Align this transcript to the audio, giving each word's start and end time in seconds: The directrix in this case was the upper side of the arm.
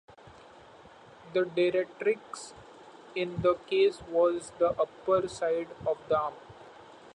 The 1.33 1.41
directrix 1.41 2.53
in 3.13 3.43
this 3.43 3.57
case 3.67 4.01
was 4.09 4.51
the 4.57 4.69
upper 4.71 5.27
side 5.27 5.67
of 5.85 5.99
the 6.09 6.17
arm. 6.19 6.33